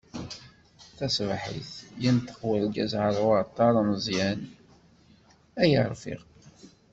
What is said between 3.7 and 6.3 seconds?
ameẓyan: Ay arfiq.